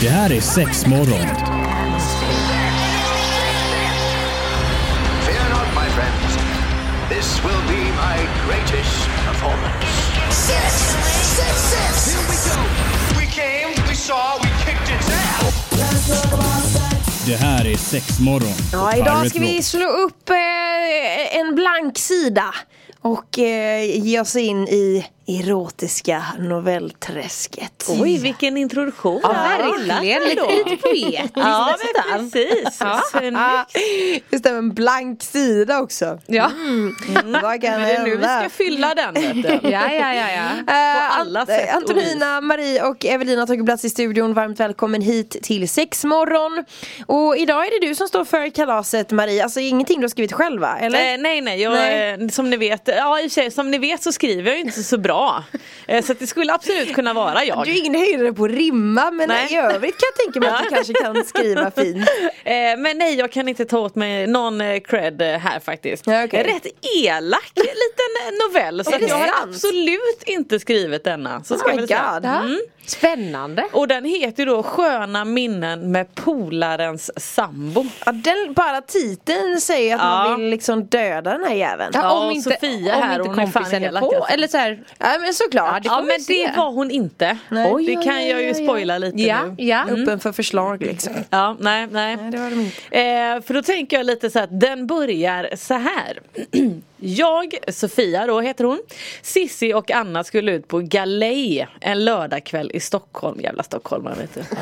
[0.00, 1.26] Det här är sex morgon.
[5.26, 6.36] Fear not, my friends.
[7.08, 9.86] This will be my greatest performance.
[10.30, 10.72] Six,
[11.36, 12.14] six, six.
[12.14, 12.60] Here we go.
[13.20, 15.54] We came, we saw, we kicked its ass.
[17.26, 18.54] Det här är sex morgon.
[18.72, 22.54] Ja, idag ska vi slå upp eh, en blank sida
[23.00, 27.86] och eh, ge oss in i erotiska novellträsket.
[27.88, 29.20] Oj, vilken introduktion.
[29.22, 30.22] Ja, verkligen.
[30.22, 31.76] Lite, poetiskt Ja,
[32.12, 32.78] men precis.
[33.10, 33.36] Snyggt.
[33.38, 33.64] Ah,
[34.30, 36.18] Just det, en blank sida också.
[36.26, 36.50] Ja.
[37.42, 39.14] Vad kan Men det är nu vi ska fylla den.
[39.62, 40.72] Ja, ja, ja, ja.
[40.74, 44.34] Eh, alla sätt Antonina, Marie och Evelina har tagit plats i studion.
[44.34, 46.64] Varmt välkommen hit till sexmorgon.
[47.06, 49.42] Och idag är det du som står för kalaset Marie.
[49.42, 50.78] Alltså ingenting du har skrivit själv va?
[50.80, 51.12] Eller?
[51.14, 52.10] Eh, nej nej, jag, Nej.
[52.20, 54.54] eh, som ni vet, ja i och för sig, som ni vet så skriver jag
[54.58, 55.13] ju inte så bra.
[55.86, 57.64] Eh, så det skulle absolut kunna vara jag.
[57.64, 59.52] Du är ingen höjdare på att rimma men Nej.
[59.52, 62.08] i övrigt kan jag tänka mig att du kanske kan skriva fint.
[62.44, 66.06] Eh, men nej, jag kan inte ta åt mig någon eh, cred här faktiskt.
[66.06, 66.42] Ja, okej.
[66.42, 66.66] Rätt
[67.04, 68.84] elak liten novell.
[68.84, 71.44] Så jag har absolut inte skrivit denna.
[71.44, 72.24] Så ska Oh my god.
[72.24, 72.60] Mm.
[72.86, 73.64] Spännande.
[73.72, 77.86] Och den heter då Sköna minnen med polarens sambo.
[78.06, 80.28] Ja, den, bara titeln säger att Ja.
[80.28, 81.90] man vill liksom döda den här jäveln.
[81.94, 84.16] Ja, Ja, om inte, Sofia om här, inte hon är kompisen är elak, på.
[84.16, 84.32] alltså.
[84.32, 84.78] Eller så här,
[85.20, 85.82] men såklart.
[85.82, 86.46] det Ja får vi men se.
[86.46, 87.38] det var hon inte.
[87.48, 87.72] Nej.
[87.72, 89.54] Oj, det oj, kan oj, jag ju spoila lite ja, nu.
[89.64, 89.84] ja.
[89.88, 91.12] Öppen för förslag liksom.
[91.30, 92.16] Ja, nej, nej.
[92.16, 92.98] Nej, det var de inte.
[93.00, 96.20] Eh, för då tänker jag lite så att den börjar så här.
[97.06, 98.78] Jag, Sofia då heter hon,
[99.22, 103.40] Sissi och Anna skulle ut på galej en lördagkväll i Stockholm.
[103.40, 104.40] Jävla stockholmare vet du.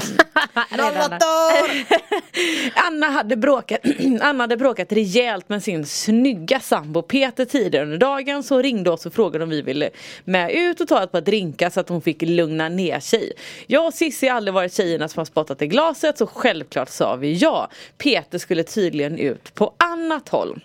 [2.75, 3.81] Anna hade, bråkat,
[4.21, 9.07] Anna hade bråkat rejält med sin snygga sambo Peter tidigare under dagen så ringde oss
[9.07, 9.91] och frågade om vi ville
[10.25, 13.33] med ut och ta ett par drinkar så att hon fick lugna ner sig.
[13.67, 17.17] Jag och Cissi har aldrig varit tjejerna som har spottat i glaset så självklart sa
[17.17, 17.69] vi ja.
[17.99, 20.65] Peter skulle tydligen ut på annat håll.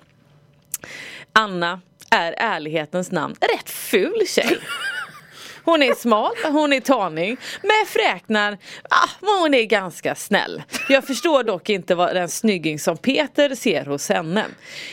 [1.33, 4.57] Anna är ärlighetens namn rätt ful tjej.
[5.69, 8.57] Hon är smal, hon är tanig, med fräknar,
[8.89, 10.63] ah, men hon är ganska snäll.
[10.89, 14.45] Jag förstår dock inte vad den snygging som Peter ser hos henne.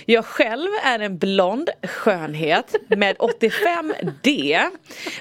[0.07, 4.71] Jag själv är en blond skönhet med 85D,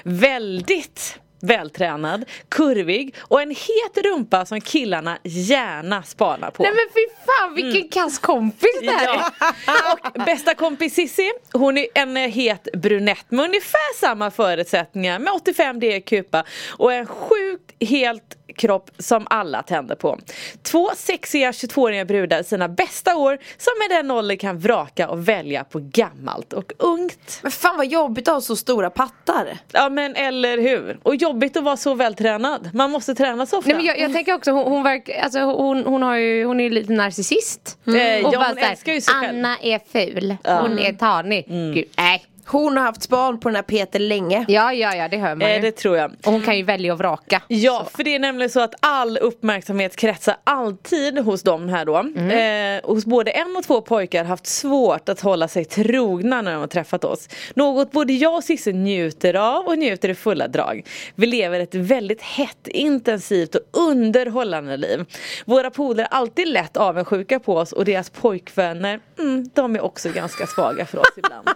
[0.02, 6.62] väldigt vältränad, kurvig och en het rumpa som killarna gärna spanar på.
[6.62, 9.22] Nej men fy fan vilken kass kompis det här är.
[9.66, 9.94] Ja.
[10.14, 15.32] Och bästa kompis Cissi, hon är en eh, het brunett med ungefär samma förutsättningar med
[15.32, 20.18] 85D kupa och en sjukt helt kropp som alla tänder på.
[20.62, 25.28] Två sexiga 22-åriga brudar i sina bästa år som med den åldern kan vraka och
[25.28, 27.40] välja på gammalt och ungt.
[27.42, 29.58] Men fan vad jobbigt att ha så stora pattar.
[29.72, 30.98] Ja men eller hur?
[31.02, 32.70] Och jobbigt att vara så vältränad.
[32.74, 33.68] Man måste träna så ofta.
[33.68, 36.60] Nej, men jag, jag tänker också, hon, hon, verk, alltså, hon, hon, har ju, hon
[36.60, 37.78] är ju lite narcissist.
[37.86, 37.92] Eh,
[38.26, 39.28] Och ja, bara hon så här.
[39.28, 39.36] Mm.
[39.36, 41.44] Anna är ful, hon är tanig.
[41.48, 42.24] Gud, nej.
[42.46, 44.44] Hon har haft span på den här Peter länge.
[44.48, 45.60] Ja, ja, ja, det hör man Eh, ju.
[45.60, 46.10] det tror jag.
[46.26, 47.42] Och hon kan ju välja att vraka.
[47.48, 51.96] Ja, för det är nämligen så att all uppmärksamhet kretsar alltid hos dem här då.
[52.34, 56.60] Eh, hos både en och två pojkar haft svårt att hålla sig trogna när de
[56.60, 57.28] har träffat oss.
[57.54, 60.86] Något både jag och Cissi njuter av och njuter i fulla drag.
[61.14, 65.04] Vi lever ett väldigt hett, intensivt och underhållande liv.
[65.44, 70.08] Våra polare är alltid lätt avundsjuka på oss och deras pojkvänner, mm, de är också
[70.12, 71.48] ganska svaga för oss ibland.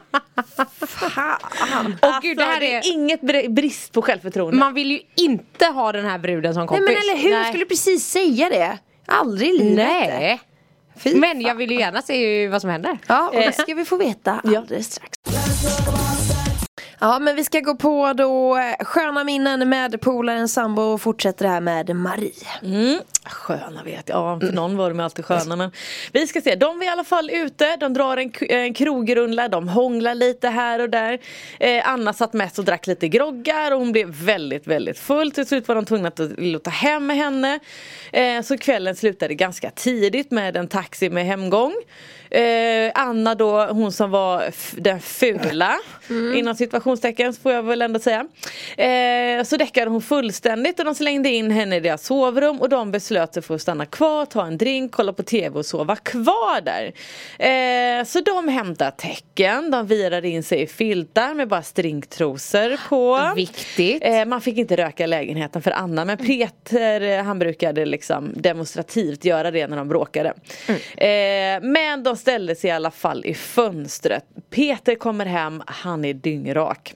[0.86, 1.96] Fan.
[2.02, 2.78] Och gud, det här Alltså, det är...
[2.78, 4.56] är inget brist på självförtroende.
[4.58, 6.84] Man vill ju inte ha den här bruden som Nej kompis.
[6.88, 8.78] men eller hur, jag skulle precis säga det.
[9.06, 9.76] Aldrig i livet.
[9.76, 10.40] Nej.
[10.96, 11.40] Fy Men fan.
[11.40, 12.98] jag vill ju gärna se vad som händer.
[13.06, 15.12] Ja, och det ska vi få veta alldeles strax.
[17.00, 21.44] Ja, men vi ska gå på då eh, sköna minnen med polaren sambo och fortsätter
[21.44, 22.32] det här med Marie.
[22.62, 23.00] Mm.
[23.28, 25.70] Sköna vet jag, ja för någon var de alltid sköna men
[26.12, 29.68] Vi ska se, de var i alla fall ute, de drar en, en krogrunda, de
[29.68, 31.18] hånglar lite här och där.
[31.60, 35.32] Eh, Anna satt mest och drack lite groggar och hon blev väldigt väldigt full.
[35.32, 37.58] Till slut var de tvungna att låta hem med henne.
[38.12, 41.74] Eh, Så kvällen slutade ganska tidigt med en taxi med hemgång.
[42.30, 45.78] Eh, Anna då, hon som var den fula
[46.36, 48.26] Inom situationstecken får jag väl ändå säga.
[48.76, 52.90] Eh, Så däckade hon fullständigt och de slängde in henne i deras sovrum och de
[52.90, 56.60] beslöt sig för att stanna kvar, ta en drink, kolla på tv och sova kvar
[56.60, 56.92] där.
[57.98, 63.32] Eh, så de hämtade tecken, de virade in sig i filtar med bara stringtrosor på.
[63.36, 64.02] Viktigt.
[64.04, 68.32] Eh, man fick inte röka i lägenheten för Anna men Peter eh, han brukade liksom
[68.34, 70.34] demonstrativt göra det när de bråkade.
[70.96, 74.24] Eh, men de ställde sig i alla fall i fönstret.
[74.50, 76.94] Peter kommer hem, han är dyngrak.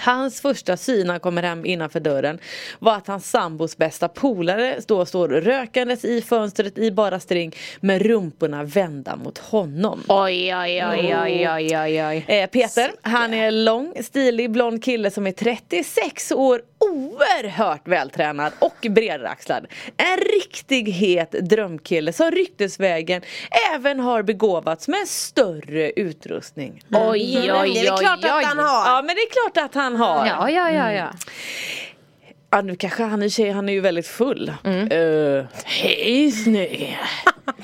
[0.00, 2.38] Hans första syn när han kommer hem innanför dörren
[2.78, 8.02] var att hans sambos bästa polare då står rökandes i fönstret i bara string med
[8.02, 10.02] rumporna vända mot honom.
[10.08, 12.24] Oj, oj, oj, oj, oj, oj, oj.
[12.28, 18.86] Eh, Peter, han är lång, stilig, blond kille som är 36 år, oerhört vältränad och
[18.90, 19.66] bredaxlad.
[19.96, 23.22] En riktig het drömkille som ryktesvägen
[23.74, 26.82] även har begåvats med större utrustning.
[26.90, 28.28] Oj, oj, Det är oj, väl klart oj.
[28.30, 28.90] att han har.
[28.90, 30.26] Ja men det är klart att han har.
[30.26, 31.10] Ja, ja, ja, ja.
[32.50, 34.52] Ja nu kanske han i sig, han är ju väldigt full.
[34.66, 36.98] Uh, Hej snygg!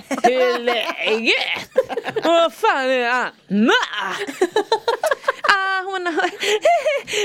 [0.08, 1.70] Hur är läget?
[2.24, 3.72] Vad fan är Anna?
[5.48, 6.30] Ah, hon, har,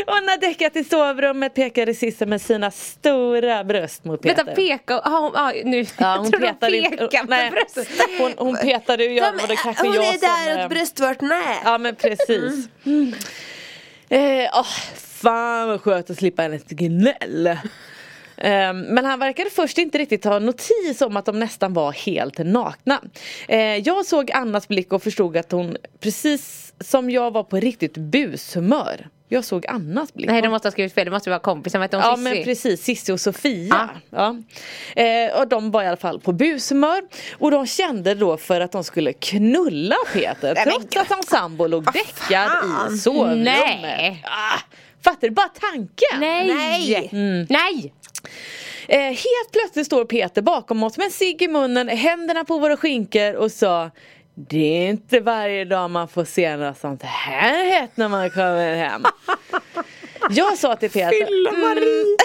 [0.05, 4.35] hon har däckat i sovrummet, pekar i sisten med sina stora bröst mot Peter.
[4.35, 4.99] Vänta, peka.
[4.99, 5.85] Ah, hon, ah, nu.
[5.97, 7.87] Ja, hon jag tror de pekar med bröstet.
[8.17, 10.19] hon, hon petade ju och det kanske Hon jag är som...
[10.45, 11.41] där eh, åt bröstvörterna.
[11.63, 12.67] Ja men precis.
[14.11, 17.47] Eh, oh, fan vad skönt att slippa hennes gnäll.
[18.37, 22.37] Eh, men han verkade först inte riktigt ta notis om att de nästan var helt
[22.37, 23.01] nakna.
[23.47, 27.97] Eh, jag såg Annas blick och förstod att hon precis som jag var på riktigt
[27.97, 29.07] bushumör.
[29.33, 30.29] Jag såg Annas blick.
[30.29, 31.05] Nej, de måste ha skrivit fel.
[31.05, 31.79] Det måste vara kompisar.
[31.79, 32.23] Vet Ja Cissi?
[32.23, 33.89] men precis, Cissi och Sofia.
[34.09, 34.35] Ja.
[34.95, 37.01] Eh, och de var i alla fall på bushumör.
[37.37, 41.67] Och de kände då för att de skulle knulla Peter Nej, trots att hans sambo
[41.67, 42.49] låg däckad
[42.93, 43.59] i sovrummet.
[43.81, 44.23] Nej.
[44.25, 44.59] Ah,
[45.03, 45.33] fattar du?
[45.33, 46.19] Bara tanken.
[46.19, 46.47] Nej!
[46.47, 47.09] Nej.
[47.49, 47.93] Nej!
[48.87, 52.77] Eh, helt plötsligt står Peter bakom oss med en cigg i munnen, händerna på våra
[52.77, 53.91] skinkor och sa
[54.49, 58.75] det är inte varje dag man får se något sånt här hett när man kommer
[58.75, 59.03] hem.
[60.29, 62.17] Jag sa till Peter Fylla-Marie.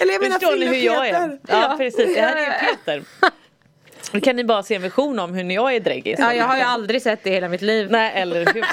[0.00, 1.12] Eller jag menar Förstår ni hur jag är?
[1.12, 1.60] Fylla-Peter.
[1.60, 3.02] Ja, precis, det här är ju Peter.
[4.12, 6.16] Nu kan ni bara se en vision om hur jag är dräggig.
[6.18, 7.90] Ja, jag har ju aldrig sett det i hela mitt liv.
[7.90, 8.64] Nej eller hur.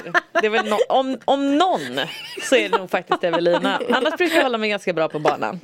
[0.41, 1.99] Det är väl no- om, om någon
[2.49, 3.81] så är det nog faktiskt Evelina.
[3.91, 5.59] Annars brukar jag hålla mig ganska bra på banan.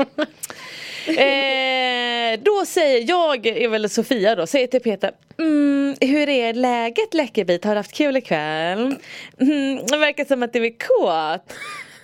[1.08, 7.14] Eh, då säger jag, är väl Sofia då, säger till Peter mm, Hur är läget
[7.14, 7.66] Läckerbit?
[7.66, 8.96] Har du haft kul ikväll?
[9.40, 11.54] Mm, det verkar som att du är kåt.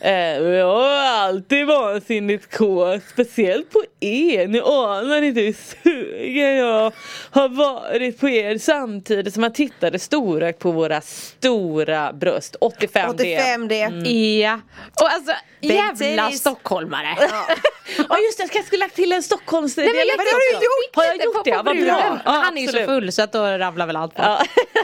[0.01, 4.47] Eh, jag är alltid vansinnigt kåt, speciellt på er.
[4.47, 6.91] Ni anar inte hur sugen jag
[7.31, 12.55] har varit på er samtidigt som man tittade storögt på våra stora bröst.
[12.61, 13.35] 85 D.
[13.37, 13.81] 85 det.
[13.81, 14.39] Mm.
[14.39, 14.59] Ja.
[15.01, 17.17] Och alltså, jävla stockholmare.
[18.09, 20.65] Ja just det, jag kanske skulle lagt till en Stockholms Nej, men jag har du
[20.65, 20.95] gjort!
[20.95, 21.49] Har jag gjort det?
[21.49, 22.19] Ja, vad bra.
[22.25, 24.23] Ja, Han är ju så full så att då ramlar väl allt på.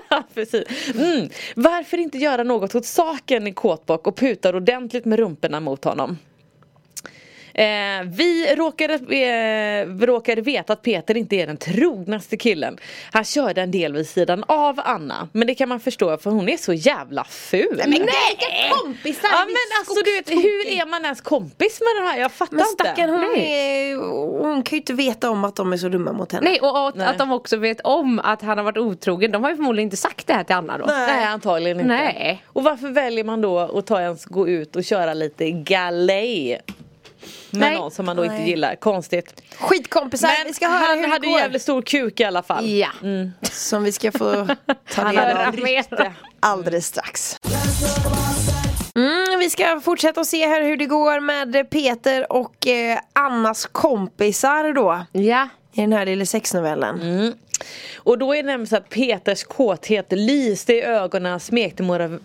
[0.10, 0.64] Ja, precis.
[0.96, 1.30] Mm.
[1.56, 6.18] Varför inte göra något åt saken i kåtbock och putar ordentligt med rumporna mot honom?
[7.58, 7.66] Eh,
[8.06, 12.78] vi råkade, eh, råkade veta att Peter inte är den trognaste killen.
[13.12, 15.30] Han körde en del vid sidan av Anna.
[15.32, 17.78] Men det kan man förstå för hon är så jävla ful.
[17.78, 18.08] Men vilka
[18.72, 19.30] kompisar!
[19.32, 22.20] Ja men alltså du vet, hur är man ens kompis med den här?
[22.20, 22.84] Jag fattar Men inte.
[22.84, 23.92] stackarn hon, Nej.
[23.92, 23.96] är,
[24.44, 26.50] hon kan ju inte veta om att de är så dumma mot henne.
[26.50, 27.08] Nej och att, Nej.
[27.08, 29.32] att de också vet om att han har varit otrogen.
[29.32, 30.86] De har ju förmodligen inte sagt det här till Anna då.
[30.86, 31.94] Nej antagligen inte.
[31.94, 32.44] Nej.
[32.48, 36.60] Och varför väljer man då att ta ens gå ut och köra lite galej?
[37.52, 37.76] Med Nej.
[37.78, 38.50] någon som man då inte Nej.
[38.50, 38.76] gillar.
[38.76, 39.42] Konstigt.
[39.60, 41.40] Skitkompisar, vi ska höra han hur det hade går.
[41.40, 42.70] jävligt stor kuk i alla fall.
[42.70, 42.90] Ja.
[43.42, 44.48] Som vi ska få
[44.94, 47.38] ta del av alldeles strax.
[48.96, 53.66] Mm, vi ska fortsätta och se här hur det går med Peter och eh, Annas
[53.66, 55.06] kompisar då.
[55.12, 55.50] Ja.
[55.74, 57.34] I den här lilla sexnovellen.
[57.96, 62.20] Och då är det nämligen så att Peters kåthet lyste i ögonen, smekte våra,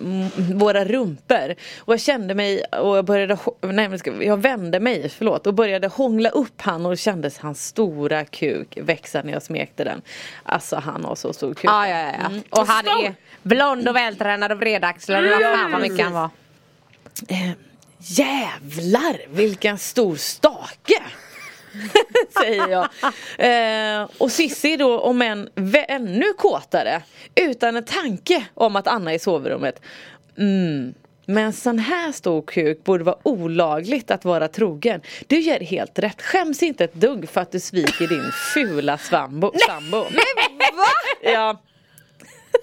[0.55, 1.55] våra rumpor.
[1.79, 6.29] Och jag kände mig, och jag började, nej jag vände mig, förlåt, och började hångla
[6.29, 10.03] upp han och kändes hans stora kuk växa när jag smekte den.
[10.43, 11.71] Alltså han har så stor kuk.
[11.71, 12.27] Ja, ja, ja.
[12.27, 12.43] Mm.
[12.51, 15.25] Och han är blond och vältränad och bredaxlad.
[15.25, 16.31] vad fan vad mycket han var.
[17.29, 17.51] Eh,
[17.99, 21.03] jävlar vilken stor stake!
[22.41, 22.89] Säger jag.
[23.39, 27.03] Eh, och Sissi då om en vä- ännu kåtare.
[27.35, 29.81] Utan en tanke om att Anna är i sovrummet.
[30.39, 30.95] Mm.
[31.27, 35.01] Med en sån här stor kuk borde vara olagligt att vara trogen.
[35.27, 36.23] Du gör helt rätt.
[36.23, 39.97] Skäms inte ett dugg för att du sviker din fula svambo, sambo.
[39.97, 40.85] Va?
[41.23, 41.63] Ja,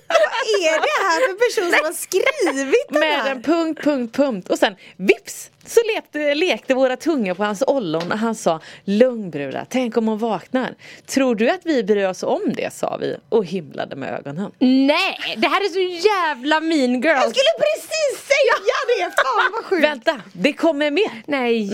[0.08, 3.32] Vad är det här för person som har skrivit den med här?
[3.32, 8.12] en punkt, punkt, punkt och sen vips så lekte, lekte våra tungor på hans ollon
[8.12, 10.76] och han sa Lugn brudar, tänk om hon vaknar.
[11.06, 12.74] Tror du att vi bryr oss om det?
[12.74, 14.52] sa vi och himlade med ögonen.
[14.60, 17.24] Nej, det här är så jävla mean girls.
[17.24, 19.16] Jag skulle precis säga det!
[19.16, 19.84] Fan vad sjukt!
[19.84, 21.22] Vänta, det kommer mer!
[21.26, 21.70] Nej.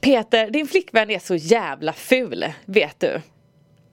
[0.00, 3.20] Peter, din flickvän är så jävla ful, vet du.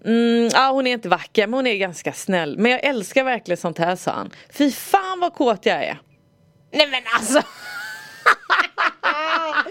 [0.05, 2.57] Mm, ja, hon är inte vacker men hon är ganska snäll.
[2.57, 4.31] Men jag älskar verkligen sånt här sa han.
[4.53, 5.99] Fy fan vad kåt jag är.
[6.73, 7.41] Nej men alltså.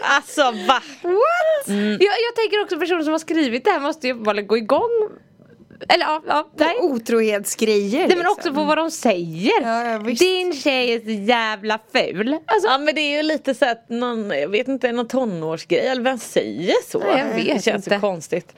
[0.02, 0.82] Alltså va?
[1.02, 1.68] What?
[1.68, 5.08] Jag, jag tänker också personen som har skrivit det här måste ju bara gå igång.
[5.88, 6.76] Eller ja, ja nej.
[6.80, 8.32] Otrohetsgrejer Nej men liksom.
[8.32, 9.62] också på vad de säger.
[9.62, 9.98] Ja.
[9.98, 12.38] Din tjej är så jävla ful.
[12.46, 15.86] Alltså, Ja men det är ju lite så att någon, jag vet inte, någon tonårsgrej
[15.86, 16.98] eller vem säger så?
[16.98, 17.96] Nej, jag vet det känns inte.
[17.96, 18.54] så konstigt.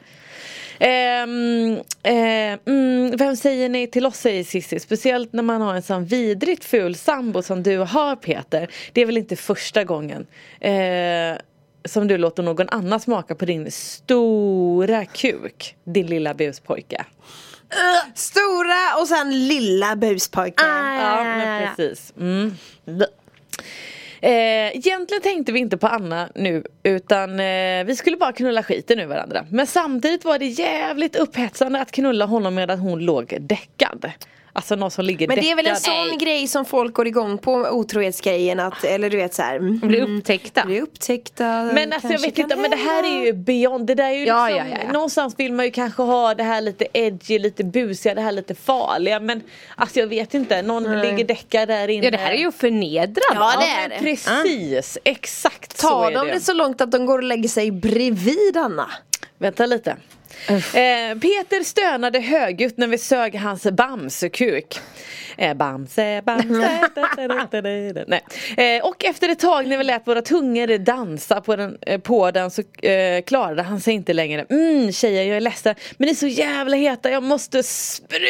[0.79, 4.81] Ehm, eh, mm, vem säger nej till oss säger Cissi.
[4.81, 8.71] Speciellt när man har en sån vidrigt ful sambo som du har Peter.
[8.93, 10.27] Det är väl inte första gången
[10.61, 11.39] eh,
[11.85, 17.05] Som du låter någon annan smaka på din stora kuk Din lilla buspojke.
[18.15, 20.67] Stora och sen lilla buspojken.
[20.67, 22.13] Ja men precis.
[22.21, 22.55] Mm.
[24.25, 28.99] Eh, egentligen tänkte vi inte på Anna nu utan eh, vi skulle bara knulla skiten
[28.99, 29.47] ur varandra.
[29.51, 34.11] Men samtidigt var det jävligt upphetsande att knulla honom medan hon låg däckad.
[34.57, 37.39] Alltså någon som ligger Men det är väl en sån grej som folk går igång
[37.39, 40.65] på, otrohetsgrejen att, eller du vet såhär mm, bli upptäckta.
[40.65, 41.71] bli upptäckta.
[41.75, 44.25] Men alltså jag vet inte, men det här är ju beyond, det där är ju
[44.27, 44.93] Ja, liksom, ja, ja, ja.
[44.93, 48.55] någonstans vill man ju kanske ha det här lite edgy, lite busiga, det här lite
[48.55, 49.43] farliga men
[49.77, 52.05] alltså jag vet inte, någon ligger däckad där inne.
[52.05, 53.21] Ja det här är ju förnedrande.
[53.35, 53.99] Ja, det Ja, är det.
[54.01, 57.71] precis, exakt så Tar är de det så långt att de går och lägger sig
[57.71, 58.91] bredvid Anna?
[59.39, 59.97] Vänta lite.
[60.49, 64.81] Eh, Peter stönade högljutt när vi sög hans bamsekuk.
[65.37, 66.89] Eh, bamse, bamse.
[68.07, 68.25] Nej.
[68.77, 72.31] Eh, och efter ett tag när vi lät våra tungor dansa på den, eh, på
[72.31, 74.47] den så eh, klarade han sig inte längre.
[74.51, 78.25] Mm tjejer jag är ledsen men ni är så jävla heta jag måste spruta!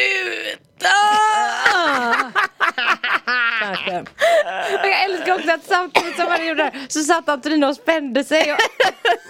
[4.83, 8.23] Jag älskar också att samtidigt som han gjorde det här, så satt Antonina och spände
[8.23, 8.53] sig.
[8.53, 8.59] Och,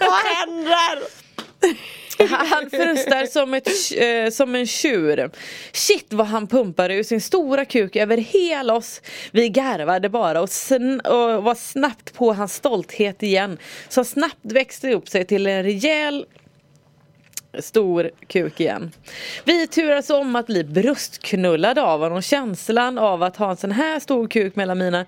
[0.00, 1.02] Vad händer?
[2.28, 5.30] Han frustar som, ett, eh, som en tjur.
[5.72, 9.02] Shit vad han pumpade ur sin stora kuk över hela oss.
[9.30, 13.58] Vi garvade bara och, sn- och var snabbt på hans stolthet igen.
[13.88, 16.26] Som snabbt växte upp sig till en rejäl
[17.60, 18.92] stor kuk igen.
[19.44, 22.22] Vi turades om att bli bröstknullade av honom.
[22.22, 25.06] Känslan av att ha en sån här stor kuk mellan mina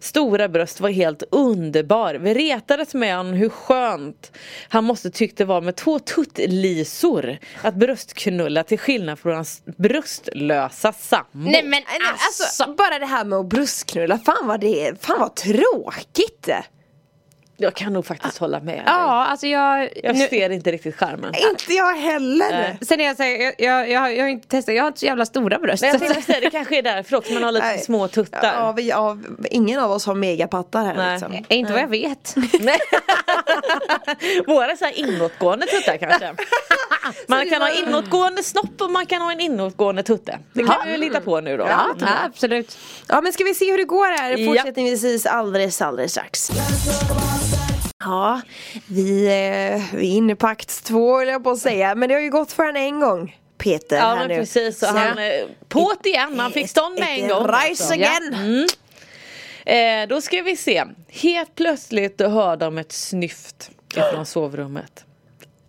[0.00, 2.14] stora bröst var helt underbar.
[2.14, 4.32] Vi retades med honom hur skönt
[4.68, 10.92] han måste tyckt det var med två tuttlisor att bröstknulla till skillnad från hans bröstlösa
[10.92, 11.26] sambo.
[11.32, 11.82] nej men Nej,
[12.26, 16.48] Alltså, bara det här med att bröstknulla, fan vad det är, fan vad tråkigt!
[17.62, 18.82] Jag kan nog faktiskt hålla med dig.
[18.86, 21.34] Ja alltså jag, Jag nu, ser inte riktigt charmen.
[21.50, 22.76] Inte jag heller!
[22.84, 25.06] Sen är jag säger, jag, jag, jag, jag har inte testat, jag har inte så
[25.06, 25.82] jävla stora bröst.
[25.82, 27.78] Men jag tänkte säga, det kanske är därför också man har lite Nej.
[27.78, 28.54] små tuttar.
[28.54, 29.18] Ja, vi, ja,
[29.50, 31.12] ingen av oss har megapattar här Nej.
[31.12, 31.44] liksom.
[31.48, 32.34] inte vad jag vet.
[32.60, 32.78] Nej.
[34.46, 36.34] Våra så här inåtgående tuttar kanske.
[37.28, 40.38] Man kan ha inåtgående snopp och man kan ha en inåtgående tutte.
[40.52, 41.64] Det kan vi väl hitta på nu då.
[41.64, 42.78] Ja, ja absolut.
[43.08, 46.50] Ja men ska vi se hur det går här fortsättningsvis alldeles alldeles strax.
[47.98, 48.40] Ja,
[48.86, 51.94] vi, eh, vi är inne på akt två höll jag på att säga.
[51.94, 53.36] Men det har ju gått för en en gång.
[53.58, 54.36] Peter Ja här men nu.
[54.36, 57.46] precis, så han eh, på't igen, han fick stånd med en gång.
[57.48, 58.68] Rise again!
[59.66, 60.84] Eh, då ska vi se.
[61.08, 65.04] Helt plötsligt hör de ett snyft ifrån sovrummet.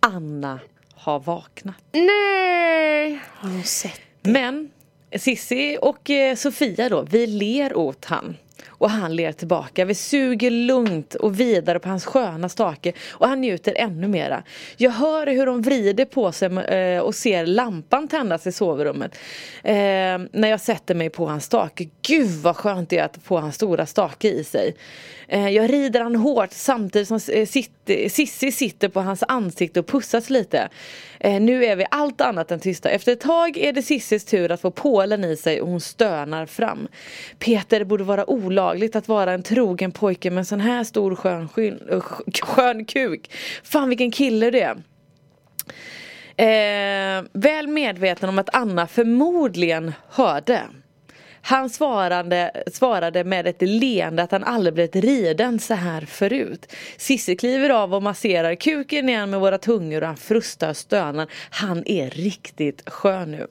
[0.00, 0.60] Anna
[1.02, 1.76] har vaknat.
[1.92, 3.20] Nej.
[3.34, 4.00] Har hon sett?
[4.22, 4.70] Men
[5.16, 8.36] Sissi och eh, Sofia då, vi ler åt han.
[8.68, 9.84] Och han ler tillbaka.
[9.84, 14.42] Vi suger lugnt och vidare på hans sköna stake och han njuter ännu mera.
[14.76, 19.18] Jag hör hur de vrider på sig eh, och ser lampan tändas i sovrummet.
[19.62, 19.74] Eh,
[20.32, 21.88] när jag sätter mig på hans stake.
[22.02, 24.74] Gud vad skönt det är att få hans stora stake i sig.
[25.32, 27.46] Eh, jag rider han hårt samtidigt som eh,
[28.08, 30.68] Sissi sitter på hans ansikte och pussas lite.
[31.20, 32.90] Eh, nu är vi allt annat än tysta.
[32.90, 36.46] Efter ett tag är det Sissis tur att få pålen i sig och hon stönar
[36.46, 36.88] fram.
[37.38, 41.14] Peter det borde vara olagligt att vara en trogen pojke med en sån här stor
[41.14, 42.00] skön, skyn, äh,
[42.42, 43.30] skön kuk.
[43.62, 44.76] Fan vilken kille det är.
[46.36, 50.60] Eh, väl medveten om att Anna förmodligen hörde.
[51.44, 56.72] Han svarade, svarade med ett leende att han aldrig blivit riden så här förut.
[56.96, 61.26] Sissi kliver av och masserar kuken igen med våra tungor och han frustar och stönar.
[61.50, 63.46] Han är riktigt skön nu.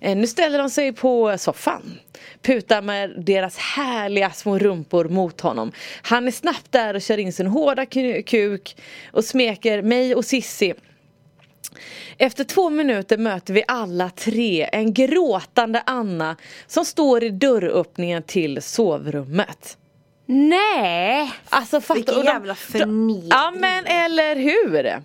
[0.00, 1.98] Eh, Nu ställer de sig på soffan.
[2.42, 5.72] Putar med deras härliga små rumpor mot honom.
[6.02, 8.76] Han är snabbt där och kör in sin hårda ku- kuk
[9.12, 10.74] och smeker mig och Sissi.
[12.18, 16.36] Efter två minuter möter vi alla tre en gråtande Anna
[16.66, 19.76] som står i dörröppningen till sovrummet.
[20.26, 21.32] Nej.
[21.48, 23.28] Alltså fatta Vilken jävla förnedring.
[23.30, 25.02] Ja men eller hur?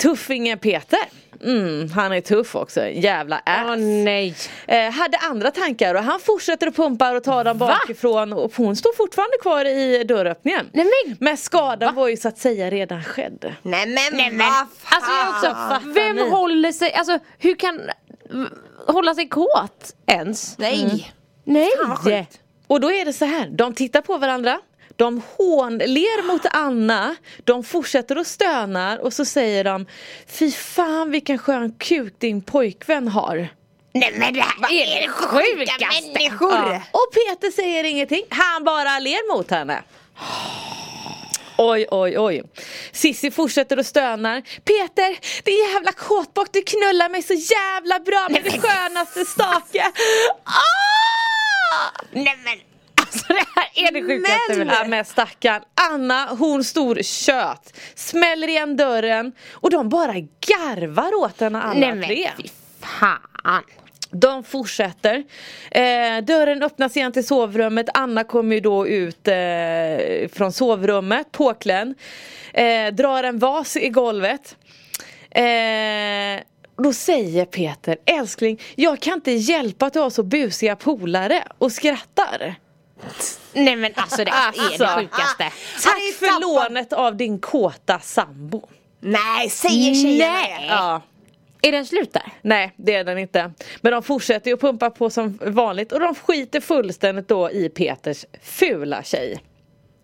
[0.00, 0.98] Tuffingen Peter.
[1.44, 3.66] Mm, han är tuff också, en jävla ass.
[3.68, 4.34] Åh nej.
[4.66, 7.66] Eh, hade andra tankar och han fortsätter att pumpa och ta dem Va?
[7.66, 10.70] bakifrån och hon står fortfarande kvar i dörröppningen.
[10.72, 13.54] Nej, men- men skadan var ju så att säga redan skedd.
[13.62, 14.46] Nej men, Nej, men,
[14.84, 16.30] alltså jag också, fattar vem ni?
[16.30, 17.80] håller sig, alltså hur kan
[18.86, 20.58] hålla sig kåt ens?
[20.58, 21.12] Nej.
[21.44, 21.70] Nej.
[21.86, 22.40] Vad sjukt.
[22.66, 24.60] Och då är det så här, de tittar på varandra
[25.00, 29.86] de hånler mot Anna, de fortsätter att stöna och så säger de
[30.26, 33.48] Fy fan vilken skön kuk din pojkvän har.
[33.92, 35.86] Nej men det här är det sjukaste?
[36.12, 36.52] människor?
[36.52, 36.82] Ja.
[36.90, 39.82] Och Peter säger ingenting, han bara ler mot henne.
[41.58, 42.42] Oj, oj, oj.
[42.92, 44.40] Sissi fortsätter och stönar.
[44.40, 49.92] Peter, din jävla kåtbock, du knullar mig så jävla bra med det skönaste stake.
[50.44, 52.04] Ah!
[52.12, 52.69] Nej men
[53.12, 54.68] Alltså det här är det sjukaste väl?
[54.80, 55.62] Ja men stackarn.
[55.92, 57.76] Anna hon stor kött.
[57.94, 60.14] Smäller igen dörren och de bara
[60.46, 62.30] garvar åt henne alla Nej men tre.
[62.36, 62.48] fy
[62.80, 63.62] fan.
[64.12, 65.24] De fortsätter.
[65.70, 67.86] Eh, dörren öppnas igen till sovrummet.
[67.94, 71.94] Anna kommer ju då ut eh, från sovrummet påklädd.
[72.52, 74.56] Eh, drar en vas i golvet.
[75.30, 76.42] Eh,
[76.82, 81.72] då säger Peter, älskling, jag kan inte hjälpa att du har så busiga polare och
[81.72, 82.54] skrattar.
[83.52, 84.86] Nej men alltså det är det Alltså.
[85.00, 85.44] sjukaste.
[85.82, 88.68] Tack för lånet av din kåta sambo.
[89.00, 90.66] Nej, säger tjejerna Nej.
[90.68, 91.02] Ja.
[91.62, 92.32] Är den slut där?
[92.42, 93.52] Nej det är den inte.
[93.80, 97.68] Men de fortsätter ju att pumpa på som vanligt och de skiter fullständigt då i
[97.68, 99.40] Peters fula tjej.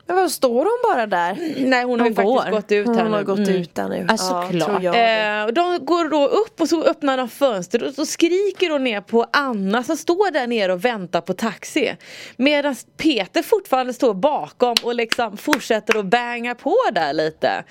[0.06, 1.38] Men vad står hon bara där?
[1.56, 2.36] Nej hon har ju går.
[2.42, 3.24] faktiskt gått ut här Hon har nu.
[3.24, 3.50] gått Mm.
[3.50, 4.06] ut där nu.
[4.08, 4.64] Ja, såklart.
[4.68, 5.38] tror jag.
[5.40, 8.84] Eh, och de går då upp och så öppnar de fönster och så skriker de
[8.84, 11.96] ner på Anna som står där nere och väntar på taxi.
[12.36, 17.64] Medan Peter fortfarande står bakom och liksom fortsätter att banga på där lite.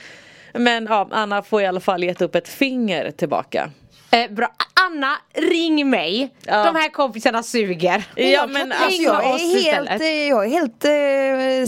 [0.54, 3.70] Men ja, Anna får i alla fall gett upp ett finger tillbaka.
[4.16, 4.48] Eh, bra.
[4.88, 6.34] Anna, ring mig.
[6.46, 6.64] Ja.
[6.64, 8.04] De här kompisarna suger.
[8.16, 10.86] Ja men Alltså, alltså, jag, är helt, eh, jag är helt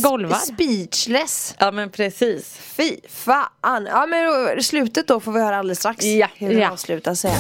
[0.04, 0.32] eh, Golvad.
[0.40, 1.56] sp- speechless.
[1.60, 2.58] ja men precis.
[2.78, 3.86] Fy fan.
[3.92, 6.06] Ja men då, slutet då får vi höra alldeles strax.
[6.06, 6.28] Ja.
[6.36, 6.72] Hur det Ja.
[6.72, 7.32] avslutar sig.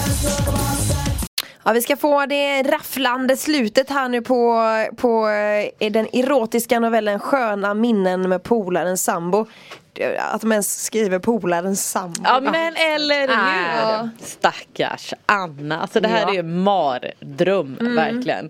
[1.64, 4.62] Ja, vi ska få det rafflande slutet här nu på,
[4.98, 5.28] på
[5.80, 9.46] eh, den erotiska novellen Sköna minnen med polaren sambo.
[10.20, 12.22] Att de ens skriver polaren sambo.
[12.24, 13.92] Ja men eller hur!
[13.92, 14.10] Ja.
[14.22, 16.30] Stackars Anna, alltså det här Ja.
[16.30, 17.96] är ju mardröm Mm.
[17.96, 18.50] verkligen.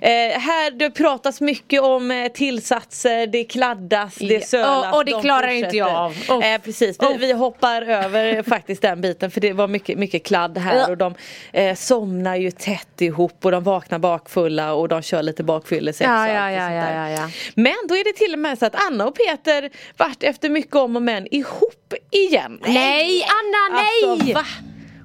[0.00, 4.40] Eh, här det pratas mycket om eh, tillsatser, det kladdas, det Ja.
[4.40, 4.86] sölas.
[4.92, 6.32] Och- och det de klarar inte jag fortsätter.
[6.34, 6.38] av.
[6.40, 6.52] Oh.
[6.54, 10.58] Eh, precis, vi, vi hoppar över faktiskt den biten för det var mycket, mycket kladd
[10.58, 10.88] här Ja.
[10.88, 11.14] och de
[11.52, 16.22] eh, somnar ju tätt ihop och de vaknar bakfulla och de kör lite bakfyllesex Ja,
[16.28, 17.30] och ja, ja, ja, ja, ja.
[17.54, 20.76] Men då är det till och med så att Anna och Peter vart efter mycket
[20.76, 22.60] om och men ihop igen.
[22.62, 24.10] Nej Anna, nej!
[24.10, 24.44] Alltså, va?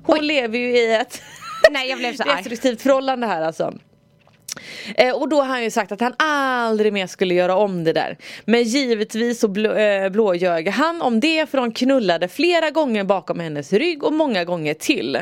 [0.04, 1.22] Hon lever ju i ett
[1.72, 3.74] Nej jag blev så destruktivt förhållande här alltså.
[4.96, 7.94] Eh, och då har han ju sagt att han aldrig mer skulle göra om det
[7.94, 8.18] där.
[8.46, 13.40] Men givetvis så blå, eh, blåljög han om det för de knullade flera gånger bakom
[13.40, 15.18] hennes rygg och många gånger till.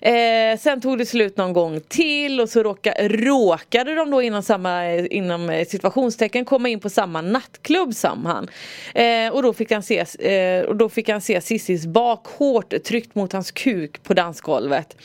[0.00, 4.42] Eh, sen tog det slut någon gång till och så råka, råkade de då inom
[4.42, 8.48] samma inom eh, situationstecken komma in på samma nattklubb som han.
[8.94, 12.84] Eh, och, då fick han se, eh, och då fick han se Sissis bak hårt
[12.84, 14.96] tryckt mot hans kuk på dansgolvet.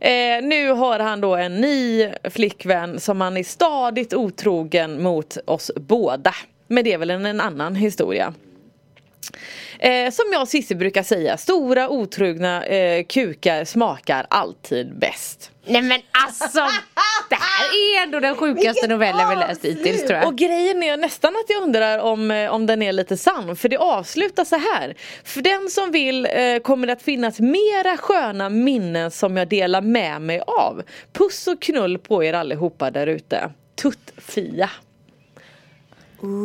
[0.00, 5.70] Eh, nu har han då en ny flickvän som han är stadigt otrogen mot oss
[5.76, 6.34] båda.
[6.66, 8.34] Men det är väl en, en annan historia.
[9.78, 15.50] Eh, som jag och Cissi brukar säga, stora otrogna eh, kukar smakar alltid bäst.
[15.64, 16.60] Nej men alltså.
[17.28, 20.26] Det här är ändå den sjukaste novellen vi läst hittills tror jag.
[20.26, 23.56] Och grejen är nästan att jag undrar om, eh, om den är lite sann.
[23.56, 24.94] För det avslutas så här.
[25.24, 29.80] För den som vill eh, kommer det att finnas mera sköna minnen som jag delar
[29.80, 30.82] med mig av.
[31.12, 33.50] Puss och knull på er allihopa där ute.
[33.82, 34.70] Tutt-Fia.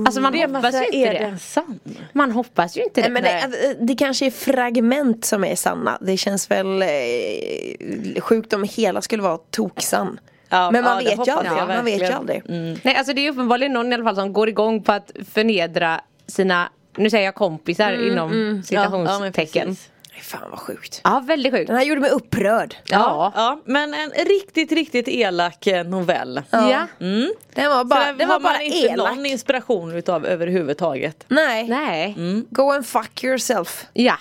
[0.05, 1.19] Alltså man Det hoppas ju inte är det.
[1.19, 1.79] den sann?
[2.13, 3.09] Man hoppas ju inte det.
[3.09, 5.97] Nej, men det, det kanske är fragment som är sanna.
[6.01, 10.19] Det känns väl eh, sjukt om hela skulle vara toksann.
[10.49, 11.51] Ja, men man ja, vet ju aldrig.
[11.57, 12.41] jag Man vet ju aldrig.
[12.83, 16.01] Nej alltså det är uppenbarligen någon i alla fall som går igång på att förnedra
[16.27, 19.75] sina, nu säger jag kompisar inom citationstecken.
[20.21, 21.01] Fan vad sjukt.
[21.03, 21.67] Ja, väldigt sjukt.
[21.67, 22.75] Den här gjorde mig upprörd.
[22.85, 23.31] Ja.
[23.35, 26.41] Ja, men en riktigt, riktigt elak eh, novell.
[26.49, 26.87] Ja.
[26.99, 27.33] Mm.
[27.53, 29.15] Den var bara, den har var bara man inte elak.
[29.15, 31.25] någon inspiration utav överhuvudtaget.
[31.27, 31.67] Nej.
[31.67, 32.15] Nej.
[32.49, 33.85] Go and fuck yourself.
[33.93, 34.17] Ja.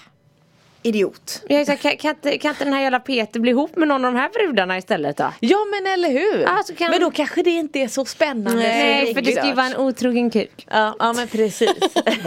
[0.87, 1.43] Idiot.
[1.49, 3.77] Jag är så här, kan, kan, inte, kan inte den här jävla Peter bli ihop
[3.77, 5.33] med någon av de här brudarna istället då?
[5.41, 6.45] Ja men eller hur!
[6.45, 8.63] Alltså, kan- Men då kanske det inte är så spännande.
[8.63, 10.67] Nej, som för det ska ju vara en otrogen kuk.
[10.71, 11.71] Ja, ja men precis.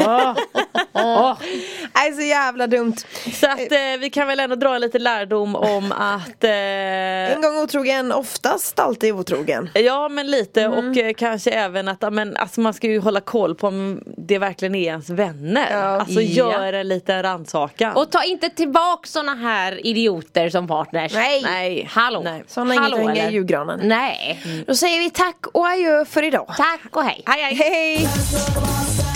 [0.94, 1.38] Åh.
[1.96, 2.96] Nej så jävla dumt.
[3.34, 6.52] Så att eh, vi kan väl ändå dra lite lärdom om att eh,
[7.36, 9.70] En gång otrogen, oftast alltid otrogen.
[9.74, 10.90] Ja men lite Mm.
[10.92, 14.38] och eh, kanske även att men, alltså, man ska ju hålla koll på om det
[14.40, 15.68] verkligen är ens vänner.
[15.72, 15.78] Ja.
[15.84, 16.52] Alltså Ja.
[16.54, 17.96] gör en liten rannsakan.
[17.96, 21.14] Och ta inte tillbaka såna här idioter som partners.
[21.14, 21.42] Nej.
[21.44, 21.90] Nej.
[21.92, 22.22] Hallå.
[22.24, 22.44] Nej.
[22.58, 23.80] Inget Hallå, att hänga i julgranen.
[23.84, 24.40] Nej.
[24.68, 26.54] Då säger vi tack och adjö för idag.
[26.58, 27.24] Tack och hej.
[27.26, 27.56] Hej, hej.
[27.56, 29.07] Hej!